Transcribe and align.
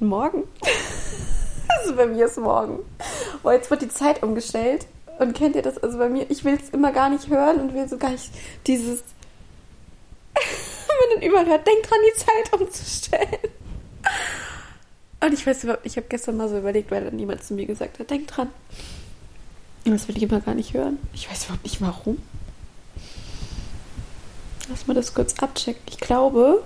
guten 0.00 0.08
Morgen. 0.08 0.44
also 1.78 1.94
bei 1.94 2.06
mir 2.06 2.24
ist 2.24 2.38
morgen. 2.38 2.78
Oh, 3.42 3.50
jetzt 3.50 3.70
wird 3.70 3.82
die 3.82 3.88
Zeit 3.88 4.22
umgestellt. 4.22 4.86
Und 5.18 5.34
kennt 5.34 5.54
ihr 5.54 5.62
das? 5.62 5.76
Also 5.76 5.98
bei 5.98 6.08
mir, 6.08 6.30
ich 6.30 6.42
will 6.42 6.54
es 6.54 6.70
immer 6.70 6.90
gar 6.90 7.10
nicht 7.10 7.28
hören 7.28 7.60
und 7.60 7.74
will 7.74 7.86
so 7.86 7.98
gar 7.98 8.10
nicht 8.10 8.30
dieses. 8.66 9.02
Wenn 10.34 11.18
man 11.18 11.28
überall 11.28 11.46
hört, 11.46 11.66
denkt 11.66 11.90
dran, 11.90 11.98
die 12.08 12.18
Zeit 12.18 12.60
umzustellen. 12.60 13.52
Und 15.22 15.34
ich 15.34 15.46
weiß 15.46 15.64
überhaupt, 15.64 15.84
ich 15.84 15.98
habe 15.98 16.06
gestern 16.08 16.38
mal 16.38 16.48
so 16.48 16.56
überlegt, 16.56 16.90
weil 16.90 17.04
dann 17.04 17.18
jemand 17.18 17.44
zu 17.44 17.52
mir 17.52 17.66
gesagt 17.66 17.98
hat, 17.98 18.08
denk 18.08 18.26
dran. 18.26 18.48
Und 19.84 19.92
das 19.92 20.08
will 20.08 20.16
ich 20.16 20.22
immer 20.22 20.40
gar 20.40 20.54
nicht 20.54 20.72
hören. 20.72 20.98
Ich 21.12 21.30
weiß 21.30 21.44
überhaupt 21.44 21.64
nicht 21.64 21.82
warum. 21.82 22.16
Lass 24.70 24.86
mal 24.86 24.94
das 24.94 25.12
kurz 25.12 25.38
abchecken. 25.42 25.82
Ich 25.90 25.98
glaube, 25.98 26.62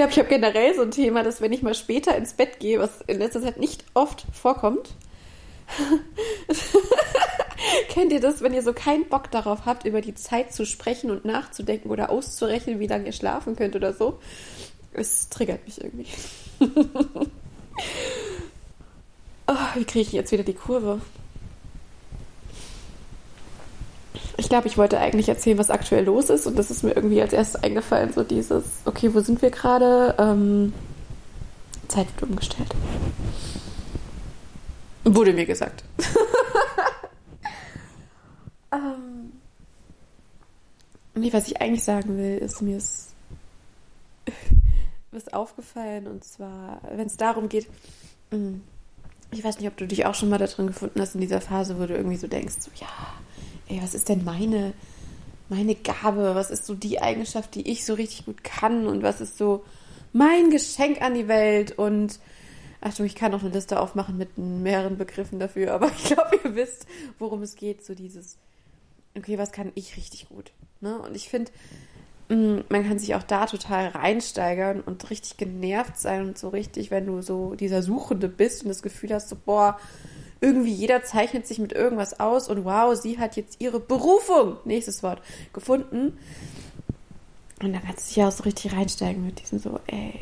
glaube, 0.00 0.12
ich 0.12 0.18
habe 0.18 0.30
generell 0.30 0.74
so 0.74 0.80
ein 0.80 0.92
Thema, 0.92 1.22
dass 1.22 1.42
wenn 1.42 1.52
ich 1.52 1.62
mal 1.62 1.74
später 1.74 2.16
ins 2.16 2.32
Bett 2.32 2.58
gehe, 2.58 2.78
was 2.78 3.02
in 3.02 3.18
letzter 3.18 3.42
Zeit 3.42 3.58
nicht 3.58 3.84
oft 3.92 4.24
vorkommt, 4.32 4.94
kennt 7.90 8.10
ihr 8.10 8.20
das, 8.20 8.40
wenn 8.40 8.54
ihr 8.54 8.62
so 8.62 8.72
keinen 8.72 9.10
Bock 9.10 9.30
darauf 9.30 9.66
habt, 9.66 9.84
über 9.84 10.00
die 10.00 10.14
Zeit 10.14 10.54
zu 10.54 10.64
sprechen 10.64 11.10
und 11.10 11.26
nachzudenken 11.26 11.90
oder 11.90 12.08
auszurechnen, 12.08 12.80
wie 12.80 12.86
lange 12.86 13.04
ihr 13.04 13.12
schlafen 13.12 13.56
könnt 13.56 13.76
oder 13.76 13.92
so? 13.92 14.18
Es 14.94 15.28
triggert 15.28 15.66
mich 15.66 15.84
irgendwie. 15.84 16.06
oh, 19.48 19.54
wie 19.74 19.84
kriege 19.84 20.00
ich 20.00 20.12
jetzt 20.12 20.32
wieder 20.32 20.44
die 20.44 20.54
Kurve? 20.54 21.02
Ich 24.40 24.48
glaube, 24.48 24.68
ich 24.68 24.78
wollte 24.78 24.98
eigentlich 24.98 25.28
erzählen, 25.28 25.58
was 25.58 25.68
aktuell 25.68 26.04
los 26.04 26.30
ist 26.30 26.46
und 26.46 26.58
das 26.58 26.70
ist 26.70 26.82
mir 26.82 26.96
irgendwie 26.96 27.20
als 27.20 27.34
erstes 27.34 27.62
eingefallen, 27.62 28.14
so 28.14 28.24
dieses, 28.24 28.64
okay, 28.86 29.12
wo 29.12 29.20
sind 29.20 29.42
wir 29.42 29.50
gerade? 29.50 30.14
Ähm, 30.18 30.72
Zeit 31.88 32.06
wird 32.14 32.30
umgestellt. 32.30 32.74
Wurde 35.04 35.34
mir 35.34 35.44
gesagt. 35.44 35.84
ähm, 38.72 39.32
nee, 41.14 41.34
was 41.34 41.46
ich 41.46 41.60
eigentlich 41.60 41.84
sagen 41.84 42.16
will, 42.16 42.38
ist, 42.38 42.62
mir 42.62 42.78
ist 42.78 43.10
was 45.10 45.30
aufgefallen 45.34 46.06
und 46.06 46.24
zwar, 46.24 46.80
wenn 46.96 47.08
es 47.08 47.18
darum 47.18 47.50
geht, 47.50 47.66
mm, 48.30 48.54
ich 49.32 49.44
weiß 49.44 49.58
nicht, 49.58 49.68
ob 49.68 49.76
du 49.76 49.86
dich 49.86 50.06
auch 50.06 50.14
schon 50.14 50.30
mal 50.30 50.38
da 50.38 50.46
drin 50.46 50.68
gefunden 50.68 50.98
hast 50.98 51.14
in 51.14 51.20
dieser 51.20 51.42
Phase, 51.42 51.78
wo 51.78 51.84
du 51.84 51.94
irgendwie 51.94 52.16
so 52.16 52.26
denkst, 52.26 52.54
so, 52.60 52.70
ja, 52.76 52.88
ey, 53.70 53.80
was 53.82 53.94
ist 53.94 54.08
denn 54.08 54.24
meine, 54.24 54.72
meine 55.48 55.74
Gabe? 55.74 56.34
Was 56.34 56.50
ist 56.50 56.66
so 56.66 56.74
die 56.74 57.00
Eigenschaft, 57.00 57.54
die 57.54 57.70
ich 57.70 57.84
so 57.84 57.94
richtig 57.94 58.26
gut 58.26 58.44
kann? 58.44 58.86
Und 58.86 59.02
was 59.02 59.20
ist 59.20 59.38
so 59.38 59.64
mein 60.12 60.50
Geschenk 60.50 61.00
an 61.00 61.14
die 61.14 61.28
Welt? 61.28 61.78
Und 61.78 62.18
ach 62.80 62.94
du, 62.94 63.04
ich 63.04 63.14
kann 63.14 63.32
auch 63.34 63.40
eine 63.40 63.50
Liste 63.50 63.80
aufmachen 63.80 64.18
mit 64.18 64.36
mehreren 64.38 64.98
Begriffen 64.98 65.38
dafür, 65.38 65.72
aber 65.74 65.90
ich 65.96 66.04
glaube, 66.04 66.40
ihr 66.44 66.54
wisst, 66.54 66.86
worum 67.18 67.42
es 67.42 67.54
geht. 67.54 67.84
So 67.84 67.94
dieses, 67.94 68.38
okay, 69.16 69.38
was 69.38 69.52
kann 69.52 69.72
ich 69.74 69.96
richtig 69.96 70.28
gut? 70.28 70.52
Ne? 70.80 70.98
Und 70.98 71.14
ich 71.14 71.28
finde, 71.28 71.52
mm, 72.28 72.60
man 72.68 72.86
kann 72.86 72.98
sich 72.98 73.14
auch 73.14 73.22
da 73.22 73.46
total 73.46 73.88
reinsteigern 73.88 74.80
und 74.80 75.10
richtig 75.10 75.36
genervt 75.36 75.98
sein 75.98 76.26
und 76.26 76.38
so 76.38 76.48
richtig, 76.48 76.90
wenn 76.90 77.06
du 77.06 77.22
so 77.22 77.54
dieser 77.54 77.82
Suchende 77.82 78.28
bist 78.28 78.62
und 78.62 78.68
das 78.68 78.82
Gefühl 78.82 79.14
hast, 79.14 79.28
so, 79.28 79.36
boah, 79.36 79.78
irgendwie 80.40 80.72
jeder 80.72 81.02
zeichnet 81.02 81.46
sich 81.46 81.58
mit 81.58 81.72
irgendwas 81.72 82.18
aus 82.18 82.48
und 82.48 82.64
wow, 82.64 82.96
sie 82.96 83.18
hat 83.18 83.36
jetzt 83.36 83.60
ihre 83.60 83.80
Berufung, 83.80 84.56
nächstes 84.64 85.02
Wort, 85.02 85.20
gefunden. 85.52 86.18
Und 87.62 87.72
dann 87.72 87.82
kannst 87.82 88.04
du 88.04 88.08
dich 88.08 88.16
ja 88.16 88.28
auch 88.28 88.32
so 88.32 88.44
richtig 88.44 88.72
reinsteigen 88.72 89.24
mit 89.24 89.40
diesem 89.40 89.58
so, 89.58 89.80
ey, 89.86 90.20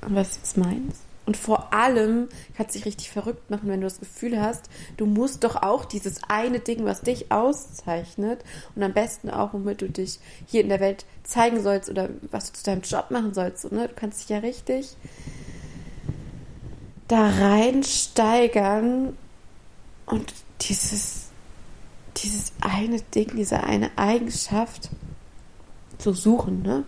was 0.00 0.30
ist 0.30 0.36
jetzt 0.36 0.56
meins? 0.58 1.00
Und 1.26 1.38
vor 1.38 1.72
allem 1.72 2.28
kannst 2.56 2.74
du 2.74 2.78
dich 2.78 2.86
richtig 2.86 3.10
verrückt 3.10 3.50
machen, 3.50 3.68
wenn 3.68 3.80
du 3.80 3.86
das 3.86 3.98
Gefühl 3.98 4.40
hast, 4.40 4.68
du 4.98 5.06
musst 5.06 5.42
doch 5.42 5.56
auch 5.56 5.86
dieses 5.86 6.20
eine 6.28 6.60
Ding, 6.60 6.84
was 6.84 7.00
dich 7.00 7.32
auszeichnet 7.32 8.44
und 8.74 8.82
am 8.82 8.92
besten 8.92 9.30
auch, 9.30 9.54
womit 9.54 9.80
du 9.80 9.88
dich 9.88 10.20
hier 10.46 10.60
in 10.60 10.68
der 10.68 10.80
Welt 10.80 11.06
zeigen 11.22 11.62
sollst 11.62 11.88
oder 11.88 12.10
was 12.30 12.52
du 12.52 12.58
zu 12.58 12.64
deinem 12.64 12.82
Job 12.82 13.10
machen 13.10 13.32
sollst. 13.32 13.72
ne? 13.72 13.88
Du 13.88 13.94
kannst 13.94 14.20
dich 14.20 14.28
ja 14.28 14.38
richtig 14.38 14.96
da 17.08 17.28
reinsteigern 17.28 19.16
und 20.06 20.34
dieses, 20.62 21.28
dieses 22.16 22.52
eine 22.60 23.00
Ding, 23.00 23.36
diese 23.36 23.62
eine 23.62 23.90
Eigenschaft 23.96 24.90
zu 25.98 26.12
suchen, 26.12 26.62
ne? 26.62 26.84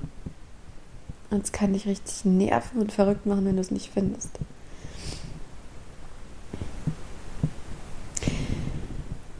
Und 1.31 1.45
es 1.45 1.53
kann 1.53 1.73
dich 1.73 1.87
richtig 1.87 2.25
nerven 2.25 2.81
und 2.81 2.93
verrückt 2.93 3.27
machen, 3.27 3.45
wenn 3.45 3.57
du 3.57 3.61
es 3.61 3.71
nicht 3.71 3.91
findest. 3.93 4.39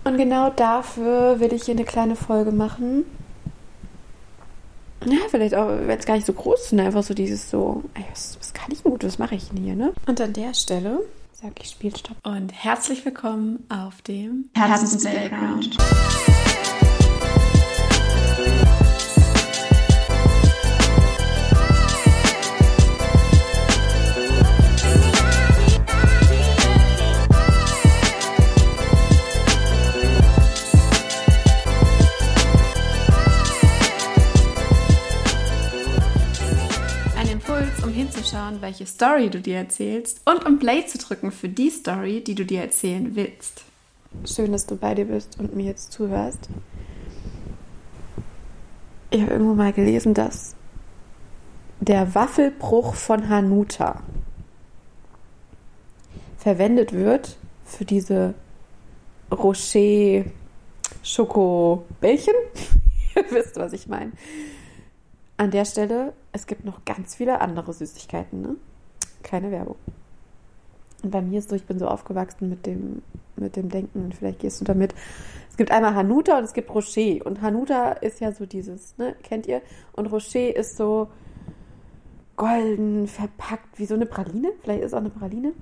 Und 0.05 0.17
genau 0.19 0.51
dafür 0.51 1.41
will 1.41 1.53
ich 1.53 1.65
hier 1.65 1.75
eine 1.75 1.85
kleine 1.85 2.17
Folge 2.17 2.53
machen 2.53 3.05
ja, 5.13 5.19
vielleicht 5.31 5.55
auch, 5.55 5.69
wenn 5.69 5.99
es 5.99 6.07
gar 6.07 6.15
nicht 6.15 6.27
so 6.27 6.33
groß 6.33 6.73
ist, 6.73 6.79
einfach 6.79 7.03
so 7.03 7.15
dieses 7.15 7.51
so, 7.51 7.83
ey, 7.95 8.05
was, 8.11 8.37
was 8.39 8.53
kann 8.53 8.71
ich 8.73 8.83
denn 8.83 8.93
gut, 8.93 9.05
was 9.05 9.19
mache 9.19 9.35
ich 9.35 9.49
denn 9.49 9.63
hier, 9.63 9.75
ne? 9.75 9.93
Und 10.07 10.21
an 10.21 10.33
der 10.33 10.55
Stelle 10.55 11.01
sage 11.33 11.55
ich 11.61 11.71
Spielstopp. 11.71 12.17
Und 12.25 12.53
herzlich 12.53 13.05
willkommen 13.05 13.67
auf 13.69 14.03
dem 14.03 14.51
Herzens 14.55 15.05
Hinzuschauen, 38.57 38.63
welche 38.63 38.87
Story 38.87 39.31
du 39.31 39.41
dir 39.41 39.57
erzählst 39.57 40.21
und 40.25 40.45
um 40.47 40.59
Play 40.59 40.85
zu 40.87 40.99
drücken 40.99 41.31
für 41.31 41.49
die 41.49 41.71
Story, 41.71 42.23
die 42.23 42.35
du 42.35 42.45
dir 42.45 42.63
erzählen 42.63 43.15
willst. 43.15 43.65
Schön, 44.25 44.53
dass 44.53 44.67
du 44.67 44.77
bei 44.77 44.95
dir 44.95 45.07
bist 45.07 45.39
und 45.39 45.55
mir 45.55 45.67
jetzt 45.67 45.93
zuhörst. 45.93 46.49
Ich 49.11 49.21
habe 49.21 49.33
irgendwo 49.33 49.55
mal 49.55 49.73
gelesen, 49.73 50.15
dass 50.15 50.55
der 51.81 52.15
Waffelbruch 52.15 52.95
von 52.95 53.29
Hanuta 53.29 54.03
verwendet 56.39 56.93
wird 56.93 57.37
für 57.65 57.85
diese 57.85 58.35
Rocher 59.31 60.25
Schokobällchen. 61.03 62.35
Ihr 63.17 63.25
wisst, 63.31 63.57
was 63.57 63.73
ich 63.73 63.87
meine. 63.87 64.13
An 65.39 65.51
der 65.51 65.65
Stelle, 65.65 66.15
es 66.33 66.47
gibt 66.47 66.65
noch 66.65 66.85
ganz 66.85 67.15
viele 67.15 67.41
andere 67.41 67.73
Süßigkeiten, 67.73 68.41
ne? 68.41 68.57
Keine 69.23 69.51
Werbung. 69.51 69.77
Und 71.03 71.11
bei 71.11 71.21
mir 71.21 71.41
ist 71.41 71.51
so, 71.51 71.57
ich 71.57 71.67
bin 71.67 71.79
so 71.79 71.89
aufgewachsen 71.89 72.49
mit 72.49 72.65
dem, 72.65 73.03
mit 73.37 73.57
dem 73.57 73.69
Denken, 73.69 74.07
und 74.07 74.15
vielleicht 74.15 74.41
gehst 74.41 74.61
du 74.61 74.65
damit. 74.65 74.95
Es 75.51 75.57
gibt 75.57 75.71
einmal 75.71 75.95
Hanuta 75.95 76.39
und 76.39 76.45
es 76.45 76.53
gibt 76.53 76.71
Rocher. 76.75 77.25
Und 77.25 77.43
Hanuta 77.43 77.93
ist 77.93 78.21
ja 78.21 78.33
so 78.33 78.47
dieses, 78.47 78.97
ne, 78.99 79.15
kennt 79.23 79.47
ihr? 79.47 79.61
Und 79.93 80.07
Rocher 80.07 80.57
ist 80.57 80.77
so 80.77 81.09
golden 82.37 83.07
verpackt, 83.07 83.79
wie 83.79 83.87
so 83.87 83.95
eine 83.95 84.07
Praline. 84.07 84.53
Vielleicht 84.63 84.81
ist 84.81 84.87
es 84.89 84.95
auch 84.95 84.99
eine 84.99 85.11
Praline. 85.11 85.53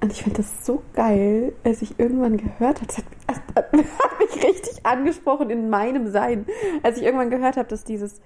Und 0.00 0.12
ich 0.12 0.22
finde 0.22 0.42
das 0.42 0.66
so 0.66 0.82
geil, 0.92 1.54
als 1.64 1.80
ich 1.80 1.98
irgendwann 1.98 2.36
gehört 2.36 2.82
habe, 2.82 2.86
das 2.86 2.98
hat, 2.98 3.04
das 3.26 3.36
hat 3.58 3.74
richtig 4.44 4.84
angesprochen 4.84 5.50
in 5.50 5.70
meinem 5.70 6.10
Sein, 6.10 6.46
als 6.82 6.98
ich 6.98 7.04
irgendwann 7.04 7.30
gehört 7.30 7.56
habe, 7.56 7.68
dass 7.68 7.84
dieses, 7.84 8.20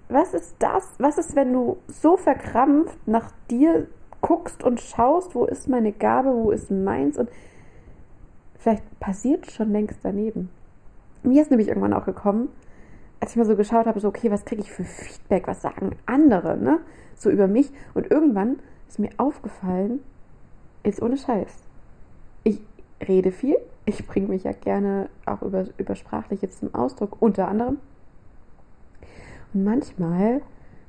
was 0.09 0.33
ist 0.33 0.55
das? 0.59 0.95
Was 0.97 1.17
ist, 1.17 1.35
wenn 1.35 1.53
du 1.53 1.77
so 1.87 2.17
verkrampft 2.17 3.07
nach 3.07 3.31
dir 3.49 3.87
guckst 4.21 4.63
und 4.63 4.81
schaust, 4.81 5.35
wo 5.35 5.45
ist 5.45 5.69
meine 5.69 5.93
Gabe, 5.93 6.33
wo 6.33 6.51
ist 6.51 6.71
meins 6.71 7.17
und 7.17 7.29
vielleicht 8.57 8.99
passiert 8.99 9.49
schon 9.49 9.71
längst 9.71 9.99
daneben. 10.03 10.49
Mir 11.23 11.41
ist 11.41 11.51
nämlich 11.51 11.67
irgendwann 11.67 11.93
auch 11.93 12.05
gekommen, 12.05 12.49
als 13.19 13.31
ich 13.31 13.37
mal 13.37 13.45
so 13.45 13.55
geschaut 13.55 13.85
habe, 13.85 13.99
so, 13.99 14.07
okay, 14.07 14.31
was 14.31 14.45
kriege 14.45 14.61
ich 14.61 14.71
für 14.71 14.83
Feedback, 14.83 15.47
was 15.47 15.61
sagen 15.61 15.95
andere, 16.05 16.57
ne? 16.57 16.79
So 17.15 17.29
über 17.29 17.47
mich. 17.47 17.71
Und 17.93 18.09
irgendwann 18.09 18.59
ist 18.87 18.99
mir 18.99 19.09
aufgefallen, 19.17 19.99
jetzt 20.85 21.01
ohne 21.01 21.17
Scheiß. 21.17 21.53
Ich 22.43 22.61
rede 23.05 23.31
viel, 23.31 23.57
ich 23.85 24.07
bringe 24.07 24.29
mich 24.29 24.43
ja 24.43 24.53
gerne 24.53 25.09
auch 25.25 25.41
über, 25.41 25.65
über 25.77 25.95
Sprachliche 25.95 26.49
zum 26.49 26.73
Ausdruck, 26.73 27.17
unter 27.21 27.47
anderem. 27.47 27.77
Und 29.53 29.63
manchmal 29.63 30.41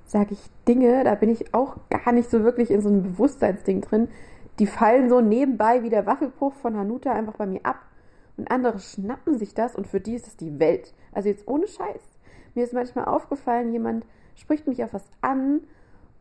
sage 0.07 0.33
ich 0.33 0.51
Dinge, 0.67 1.05
da 1.05 1.15
bin 1.15 1.31
ich 1.31 1.55
auch 1.55 1.77
gar 1.89 2.13
nicht 2.13 2.31
so 2.31 2.43
wirklich 2.43 2.71
in 2.71 2.81
so 2.81 2.89
einem 2.89 3.03
Bewusstseinsding 3.03 3.81
drin. 3.81 4.09
Die 4.59 4.67
fallen 4.67 5.09
so 5.09 5.21
nebenbei 5.21 5.83
wie 5.83 5.91
der 5.91 6.07
Waffelbruch 6.07 6.55
von 6.55 6.77
Hanuta 6.77 7.13
einfach 7.13 7.35
bei 7.35 7.47
mir 7.47 7.61
ab. 7.65 7.77
Und 8.41 8.51
andere 8.51 8.79
schnappen 8.79 9.37
sich 9.37 9.53
das 9.53 9.77
und 9.77 9.87
für 9.87 10.01
die 10.01 10.15
ist 10.15 10.27
es 10.27 10.35
die 10.35 10.59
Welt. 10.59 10.95
Also 11.13 11.29
jetzt 11.29 11.47
ohne 11.47 11.67
Scheiß. 11.69 12.01
Mir 12.55 12.65
ist 12.65 12.73
manchmal 12.73 13.05
aufgefallen, 13.05 13.71
jemand 13.71 14.07
spricht 14.35 14.67
mich 14.67 14.83
auf 14.83 14.95
was 14.95 15.05
an 15.21 15.61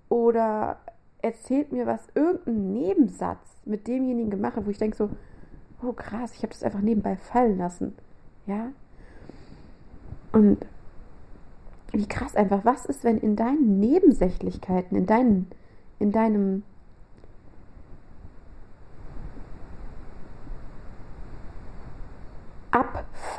oder 0.10 0.80
erzählt 1.22 1.72
mir 1.72 1.88
was, 1.88 2.06
irgendeinen 2.16 2.74
Nebensatz 2.74 3.62
mit 3.64 3.88
demjenigen 3.88 4.30
gemacht, 4.30 4.58
wo 4.62 4.70
ich 4.70 4.78
denke 4.78 4.98
so, 4.98 5.10
oh 5.82 5.94
krass, 5.94 6.34
ich 6.36 6.44
habe 6.44 6.52
das 6.52 6.62
einfach 6.62 6.82
nebenbei 6.82 7.16
fallen 7.16 7.58
lassen. 7.58 7.96
Ja? 8.46 8.74
Und 10.34 10.66
wie 11.94 12.06
krass 12.06 12.36
einfach, 12.36 12.66
was 12.66 12.86
ist, 12.86 13.06
wenn 13.06 13.18
in 13.18 13.38
deinen 13.38 13.80
Nebensächlichkeiten, 13.80 14.98
in, 14.98 15.06
deinen, 15.06 15.48
in 16.00 16.12
deinem 16.12 16.64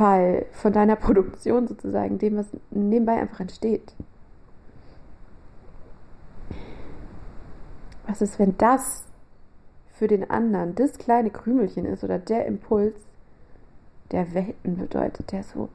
Abfall 0.00 0.46
von 0.52 0.72
deiner 0.72 0.96
Produktion 0.96 1.68
sozusagen, 1.68 2.18
dem, 2.18 2.36
was 2.36 2.46
nebenbei 2.70 3.20
einfach 3.20 3.40
entsteht. 3.40 3.94
Was 8.06 8.22
ist, 8.22 8.38
wenn 8.38 8.56
das 8.56 9.04
für 9.92 10.08
den 10.08 10.28
anderen 10.30 10.74
das 10.74 10.98
kleine 10.98 11.30
Krümelchen 11.30 11.84
ist 11.84 12.02
oder 12.02 12.18
der 12.18 12.46
Impuls, 12.46 12.94
der 14.10 14.34
Welten 14.34 14.78
bedeutet, 14.78 15.30
der 15.30 15.42
so 15.44 15.68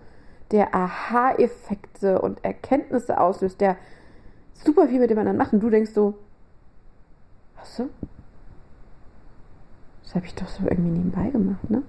der 0.51 0.75
Aha-Effekte 0.75 2.21
und 2.21 2.43
Erkenntnisse 2.43 3.19
auslöst, 3.19 3.61
der 3.61 3.77
super 4.53 4.87
viel 4.87 4.99
mit 4.99 5.09
dem 5.09 5.17
anderen 5.17 5.37
macht 5.37 5.53
und 5.53 5.61
du 5.61 5.69
denkst 5.69 5.91
so, 5.91 6.15
was 7.55 7.77
so? 7.77 7.89
Das 10.05 10.15
habe 10.15 10.25
ich 10.27 10.35
doch 10.35 10.47
so 10.47 10.63
irgendwie 10.63 10.91
nebenbei 10.91 11.29
gemacht, 11.29 11.69
ne? 11.69 11.81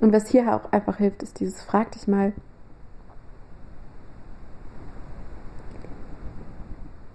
Und 0.00 0.12
was 0.12 0.28
hier 0.28 0.54
auch 0.54 0.72
einfach 0.72 0.98
hilft, 0.98 1.22
ist 1.22 1.40
dieses, 1.40 1.60
frag 1.62 1.90
dich 1.92 2.06
mal, 2.06 2.32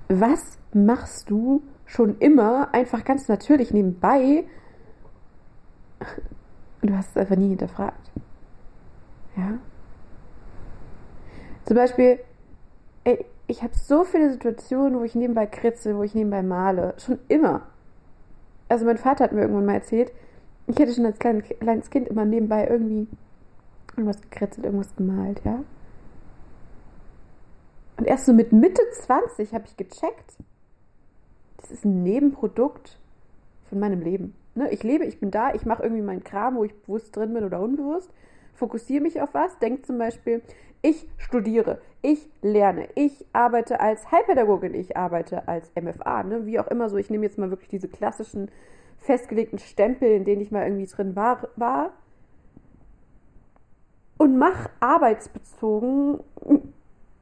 was 0.10 0.58
machst 0.74 1.30
du 1.30 1.64
schon 1.86 2.18
immer 2.20 2.74
einfach 2.74 3.06
ganz 3.06 3.28
natürlich 3.28 3.74
nebenbei? 3.74 4.44
Du 6.82 6.96
hast 6.96 7.12
es 7.12 7.18
einfach 7.18 7.38
nie 7.38 7.50
hinterfragt. 7.50 8.12
Ja? 9.38 9.60
Zum 11.64 11.78
Beispiel, 11.78 12.20
ey, 13.06 13.26
ich 13.48 13.64
habe 13.64 13.74
so 13.76 14.04
viele 14.04 14.32
Situationen, 14.32 15.00
wo 15.00 15.04
ich 15.04 15.16
nebenbei 15.16 15.46
kritze, 15.46 15.96
wo 15.96 16.04
ich 16.04 16.14
nebenbei 16.14 16.44
male. 16.44 16.96
Schon 16.98 17.20
immer. 17.30 17.62
Also 18.68 18.86
mein 18.86 18.98
Vater 18.98 19.24
hat 19.24 19.32
mir 19.32 19.42
irgendwann 19.42 19.66
mal 19.66 19.76
erzählt, 19.76 20.12
ich 20.68 20.78
hätte 20.80 20.94
schon 20.94 21.06
als 21.06 21.20
kleines 21.20 21.90
Kind 21.90 22.08
immer 22.08 22.26
nebenbei 22.26 22.68
irgendwie 22.68 23.08
irgendwas 23.92 24.22
gekritzelt, 24.22 24.66
irgendwas 24.66 24.96
gemalt, 24.96 25.42
ja. 25.44 25.64
Und 27.98 28.08
erst 28.08 28.26
so 28.26 28.34
mit 28.34 28.52
Mitte 28.52 28.82
20 29.02 29.54
habe 29.54 29.66
ich 29.68 29.78
gecheckt, 29.78 30.38
das 31.58 31.72
ist 31.72 31.86
ein 31.86 32.04
Nebenprodukt 32.04 33.00
von 33.70 33.80
meinem 33.80 34.02
Leben. 34.02 34.36
Ne? 34.56 34.72
Ich 34.72 34.84
lebe, 34.84 35.06
ich 35.06 35.20
bin 35.20 35.32
da, 35.32 35.54
ich 35.54 35.66
mache 35.66 35.84
irgendwie 35.84 36.02
meinen 36.02 36.24
Kram, 36.24 36.56
wo 36.56 36.64
ich 36.64 36.74
bewusst 36.82 37.16
drin 37.16 37.34
bin 37.34 37.44
oder 37.44 37.62
unbewusst, 37.62 38.12
fokussiere 38.54 39.02
mich 39.02 39.22
auf 39.22 39.34
was, 39.34 39.58
denke 39.60 39.84
zum 39.84 39.98
Beispiel, 39.98 40.42
ich 40.82 41.08
studiere, 41.18 41.80
ich 42.02 42.30
lerne, 42.42 42.90
ich 42.96 43.26
arbeite 43.32 43.80
als 43.80 44.12
Heilpädagogin, 44.12 44.74
ich 44.74 44.98
arbeite 44.98 45.48
als 45.48 45.72
MFA, 45.80 46.24
ne? 46.24 46.46
wie 46.46 46.60
auch 46.60 46.68
immer 46.68 46.90
so. 46.90 46.98
Ich 46.98 47.10
nehme 47.10 47.26
jetzt 47.26 47.38
mal 47.38 47.50
wirklich 47.50 47.70
diese 47.70 47.88
klassischen 47.88 48.52
festgelegten 49.04 49.60
Stempel, 49.60 50.10
in 50.10 50.26
denen 50.26 50.42
ich 50.42 50.52
mal 50.52 50.64
irgendwie 50.64 50.86
drin 50.86 51.16
war, 51.16 51.48
war 51.56 51.92
und 54.18 54.38
mache 54.38 54.70
arbeitsbezogen 54.80 56.20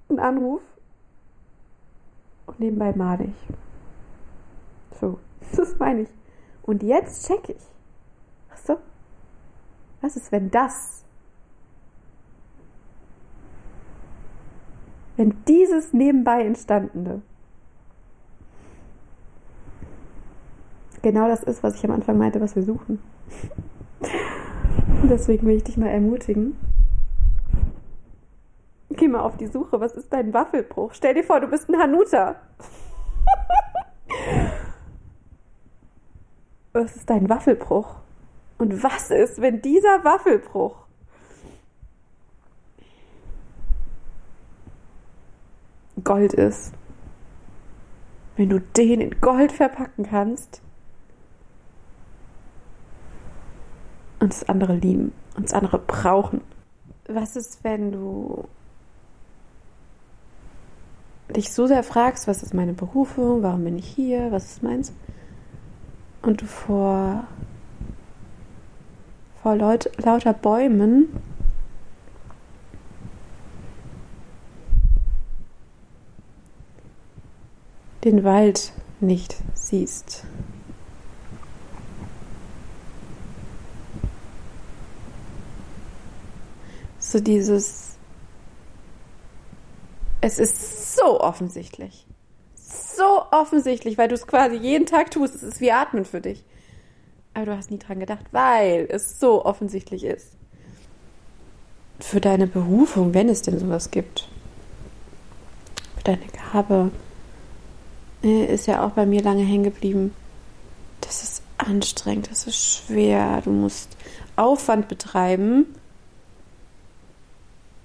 einen 0.09 0.19
Anruf 0.19 0.61
und 2.45 2.59
nebenbei 2.59 2.93
male 2.95 3.25
ich. 3.25 4.99
So, 4.99 5.19
das 5.55 5.77
meine 5.79 6.01
ich. 6.01 6.09
Und 6.63 6.83
jetzt 6.83 7.27
check 7.27 7.49
ich. 7.49 7.63
Ach 8.51 8.57
so. 8.57 8.77
Was 10.01 10.15
ist, 10.15 10.31
wenn 10.31 10.51
das 10.51 11.03
wenn 15.17 15.43
dieses 15.47 15.93
nebenbei 15.93 16.43
entstandene 16.45 17.21
genau 21.01 21.27
das 21.27 21.43
ist, 21.43 21.63
was 21.63 21.75
ich 21.75 21.83
am 21.85 21.91
Anfang 21.91 22.17
meinte, 22.17 22.41
was 22.41 22.55
wir 22.55 22.63
suchen. 22.63 22.99
Deswegen 25.09 25.47
will 25.47 25.57
ich 25.57 25.63
dich 25.63 25.77
mal 25.77 25.89
ermutigen. 25.89 26.57
Geh 28.89 29.07
mal 29.07 29.21
auf 29.21 29.37
die 29.37 29.47
Suche. 29.47 29.79
Was 29.79 29.95
ist 29.95 30.11
dein 30.11 30.33
Waffelbruch? 30.33 30.93
Stell 30.93 31.13
dir 31.13 31.23
vor, 31.23 31.39
du 31.39 31.47
bist 31.47 31.69
ein 31.69 31.77
Hanuta. 31.77 32.35
was 36.73 36.95
ist 36.95 37.09
dein 37.09 37.29
Waffelbruch? 37.29 37.95
Und 38.57 38.83
was 38.83 39.09
ist, 39.11 39.41
wenn 39.41 39.61
dieser 39.61 40.03
Waffelbruch 40.03 40.81
Gold 46.03 46.33
ist. 46.33 46.73
Wenn 48.35 48.49
du 48.49 48.59
den 48.59 49.01
in 49.01 49.21
Gold 49.21 49.51
verpacken 49.51 50.05
kannst 50.05 50.61
und 54.21 54.31
das 54.31 54.47
andere 54.47 54.75
lieben 54.75 55.11
und 55.35 55.45
das 55.45 55.53
andere 55.53 55.79
brauchen. 55.79 56.41
Was 57.07 57.35
ist, 57.35 57.63
wenn 57.63 57.91
du 57.91 58.45
dich 61.35 61.51
so 61.51 61.67
sehr 61.67 61.83
fragst, 61.83 62.27
was 62.27 62.43
ist 62.43 62.53
meine 62.53 62.73
Berufung, 62.73 63.43
warum 63.43 63.63
bin 63.63 63.77
ich 63.77 63.87
hier, 63.87 64.31
was 64.31 64.45
ist 64.45 64.63
meins? 64.63 64.93
Und 66.21 66.41
du 66.41 66.45
vor, 66.45 67.25
vor 69.41 69.55
Leut, 69.55 69.89
lauter 69.97 70.33
Bäumen 70.33 71.07
den 78.03 78.23
Wald 78.23 78.71
nicht 78.99 79.37
siehst. 79.53 80.25
So 87.01 87.19
dieses, 87.19 87.97
es 90.21 90.37
ist 90.37 90.95
so 90.95 91.19
offensichtlich. 91.19 92.05
So 92.53 93.23
offensichtlich, 93.31 93.97
weil 93.97 94.07
du 94.07 94.13
es 94.13 94.27
quasi 94.27 94.55
jeden 94.55 94.85
Tag 94.85 95.09
tust. 95.09 95.33
Es 95.35 95.41
ist 95.41 95.61
wie 95.61 95.71
Atmen 95.71 96.05
für 96.05 96.21
dich. 96.21 96.45
Aber 97.33 97.45
du 97.45 97.57
hast 97.57 97.71
nie 97.71 97.79
dran 97.79 97.99
gedacht, 97.99 98.25
weil 98.31 98.87
es 98.89 99.19
so 99.19 99.43
offensichtlich 99.43 100.03
ist. 100.03 100.33
Für 101.99 102.21
deine 102.21 102.45
Berufung, 102.45 103.15
wenn 103.15 103.29
es 103.29 103.41
denn 103.41 103.57
sowas 103.57 103.89
gibt. 103.89 104.27
Für 105.97 106.03
deine 106.03 106.27
Gabe, 106.53 106.91
ist 108.21 108.67
ja 108.67 108.85
auch 108.85 108.91
bei 108.91 109.07
mir 109.07 109.23
lange 109.23 109.43
hängen 109.43 109.63
geblieben. 109.63 110.13
Das 110.99 111.23
ist 111.23 111.41
anstrengend, 111.57 112.29
das 112.29 112.45
ist 112.45 112.57
schwer. 112.57 113.41
Du 113.43 113.49
musst 113.49 113.97
Aufwand 114.35 114.87
betreiben, 114.87 115.65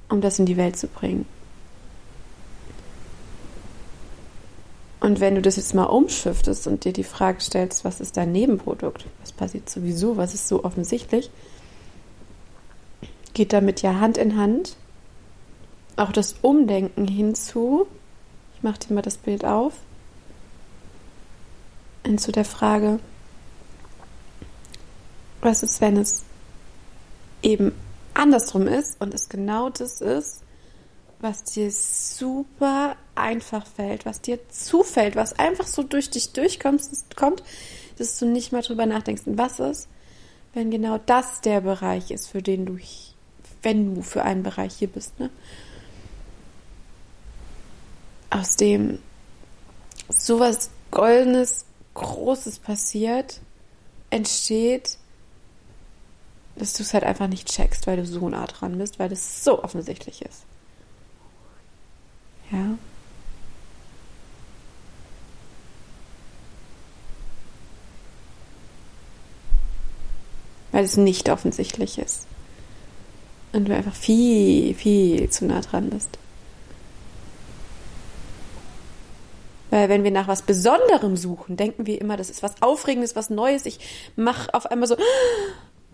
um 0.09 0.21
das 0.21 0.39
in 0.39 0.47
die 0.47 0.57
Welt 0.57 0.77
zu 0.77 0.89
bringen. 0.89 1.27
Und 5.01 5.21
wenn 5.21 5.37
du 5.37 5.43
das 5.43 5.57
jetzt 5.57 5.75
mal 5.75 5.85
umschiftest 5.85 6.67
und 6.67 6.85
dir 6.85 6.93
die 6.93 7.05
Frage 7.05 7.41
stellst, 7.41 7.85
was 7.85 8.01
ist 8.01 8.17
dein 8.17 8.33
Nebenprodukt? 8.33 9.07
Was 9.21 9.31
passiert 9.31 9.71
sowieso? 9.71 10.17
Was 10.17 10.35
ist 10.35 10.49
so 10.49 10.65
offensichtlich? 10.65 11.31
Geht 13.35 13.53
damit 13.53 13.83
ja 13.83 14.01
Hand 14.01 14.19
in 14.19 14.37
Hand 14.37 14.77
auch 15.97 16.13
das 16.13 16.37
Umdenken 16.43 17.09
hinzu, 17.09 17.87
mach 18.63 18.77
dir 18.79 18.95
mal 18.95 19.03
das 19.03 19.17
Bild 19.17 19.45
auf. 19.45 19.73
Und 22.05 22.21
zu 22.21 22.31
der 22.31 22.45
Frage, 22.45 23.01
was 25.41 25.63
ist, 25.63 25.81
wenn 25.81 25.97
es 25.97 26.23
eben 27.43 27.73
andersrum 28.17 28.67
ist 28.67 29.01
und 29.01 29.15
es 29.15 29.29
genau 29.29 29.71
das 29.71 30.01
ist, 30.01 30.43
was 31.21 31.45
dir 31.45 31.71
super 31.71 32.97
einfach 33.15 33.67
fällt, 33.67 34.05
was 34.05 34.21
dir 34.21 34.49
zufällt, 34.49 35.17
was 35.17 35.39
einfach 35.39 35.67
so 35.67 35.83
durch 35.83 36.11
dich 36.11 36.33
durchkommt, 36.33 36.83
kommt, 37.17 37.43
dass 37.99 38.19
du 38.19 38.27
nicht 38.27 38.53
mal 38.53 38.63
drüber 38.63 38.87
nachdenkst, 38.87 39.23
was 39.27 39.59
ist, 39.59 39.89
wenn 40.53 40.71
genau 40.71 40.99
das 40.99 41.41
der 41.41 41.63
Bereich 41.63 42.11
ist, 42.11 42.29
für 42.29 42.43
den 42.43 42.67
du, 42.67 42.79
wenn 43.63 43.95
du 43.95 44.03
für 44.03 44.23
einen 44.23 44.43
Bereich 44.43 44.75
hier 44.75 44.89
bist, 44.89 45.19
ne? 45.19 45.31
Aus 48.29 48.57
dem 48.57 48.99
sowas 50.09 50.71
Goldenes, 50.91 51.65
Großes 51.95 52.59
passiert, 52.59 53.41
entsteht, 54.11 54.99
dass 56.57 56.73
du 56.73 56.83
es 56.83 56.95
halt 56.95 57.05
einfach 57.05 57.29
nicht 57.29 57.49
checkst, 57.49 57.87
weil 57.87 57.97
du 57.97 58.07
so 58.07 58.29
nah 58.29 58.47
dran 58.47 58.79
bist, 58.79 58.99
weil 58.99 59.13
es 59.13 59.45
so 59.45 59.63
offensichtlich 59.63 60.23
ist. 60.23 60.45
Ja. 62.51 62.79
Weil 70.73 70.85
es 70.85 70.97
nicht 70.97 71.29
offensichtlich 71.29 71.99
ist. 71.99 72.27
Und 73.53 73.69
du 73.69 73.75
einfach 73.75 73.95
viel, 73.95 74.75
viel 74.75 75.31
zu 75.31 75.47
nah 75.47 75.61
dran 75.61 75.91
bist. 75.91 76.19
Weil 79.71 79.89
wenn 79.89 80.05
wir 80.05 80.11
nach 80.11 80.29
was 80.29 80.43
Besonderem 80.43 81.17
suchen, 81.17 81.57
denken 81.57 81.87
wir 81.87 82.01
immer, 82.01 82.17
das 82.17 82.31
ist 82.31 82.43
was 82.43 82.63
Aufregendes, 82.63 83.17
was 83.17 83.31
Neues. 83.31 83.67
Ich 83.67 83.81
mache 84.17 84.53
auf 84.55 84.67
einmal 84.67 84.89
so, 84.89 84.97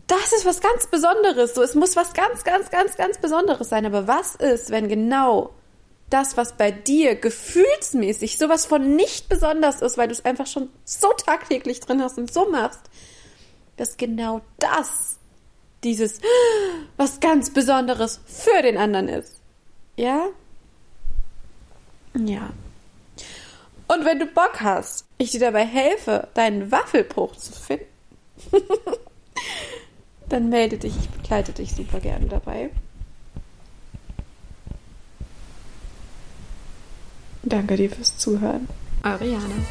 das 0.06 0.32
ist 0.32 0.44
was 0.44 0.60
ganz 0.60 0.86
Besonderes. 0.86 1.54
So, 1.54 1.62
es 1.62 1.74
muss 1.74 1.96
was 1.96 2.12
ganz, 2.12 2.44
ganz, 2.44 2.70
ganz, 2.70 2.96
ganz 2.96 3.18
Besonderes 3.18 3.68
sein. 3.68 3.86
Aber 3.86 4.06
was 4.06 4.34
ist, 4.34 4.70
wenn 4.70 4.88
genau 4.88 5.50
das, 6.10 6.36
was 6.36 6.52
bei 6.52 6.70
dir 6.70 7.14
gefühlsmäßig 7.14 8.36
sowas 8.36 8.66
von 8.66 8.96
nicht 8.96 9.28
besonders 9.28 9.80
ist, 9.80 9.96
weil 9.96 10.08
du 10.08 10.12
es 10.12 10.24
einfach 10.24 10.46
schon 10.46 10.68
so 10.84 11.08
tagtäglich 11.12 11.80
drin 11.80 12.02
hast 12.02 12.18
und 12.18 12.32
so 12.32 12.48
machst, 12.48 12.80
dass 13.76 13.96
genau 13.96 14.42
das 14.58 15.16
dieses 15.82 16.20
was 16.96 17.20
ganz 17.20 17.50
Besonderes 17.50 18.20
für 18.26 18.62
den 18.62 18.76
anderen 18.76 19.08
ist. 19.08 19.40
Ja? 19.96 20.28
Ja. 22.14 22.50
Und 23.88 24.04
wenn 24.04 24.18
du 24.18 24.26
Bock 24.26 24.60
hast, 24.60 25.06
ich 25.18 25.30
dir 25.30 25.40
dabei 25.40 25.64
helfe, 25.64 26.28
deinen 26.34 26.70
Waffelbruch 26.70 27.36
zu 27.36 27.52
finden, 27.52 27.86
dann 30.32 30.48
melde 30.48 30.78
dich, 30.78 30.96
ich 30.96 31.10
begleite 31.10 31.52
dich 31.52 31.74
super 31.74 32.00
gerne 32.00 32.24
dabei. 32.24 32.70
Danke 37.42 37.76
dir 37.76 37.90
fürs 37.90 38.16
Zuhören. 38.16 38.66
Ariane. 39.02 39.66